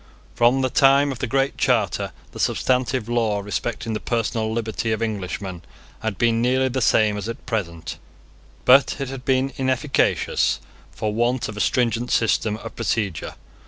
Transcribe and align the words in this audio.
From 0.33 0.61
the 0.61 0.71
time 0.71 1.11
of 1.11 1.19
the 1.19 1.27
Great 1.27 1.59
Charter 1.59 2.11
the 2.31 2.39
substantive 2.39 3.07
law 3.07 3.41
respecting 3.41 3.93
the 3.93 3.99
personal 3.99 4.51
liberty 4.51 4.91
of 4.91 5.03
Englishmen 5.03 5.61
had 5.99 6.17
been 6.17 6.41
nearly 6.41 6.69
the 6.69 6.81
same 6.81 7.17
as 7.17 7.29
at 7.29 7.45
present: 7.45 7.99
but 8.65 8.99
it 8.99 9.09
had 9.09 9.23
been 9.25 9.53
inefficacious 9.57 10.59
for 10.89 11.13
want 11.13 11.47
of 11.47 11.55
a 11.55 11.59
stringent 11.61 12.09
system 12.09 12.57
of 12.57 12.75
procedure. 12.75 13.35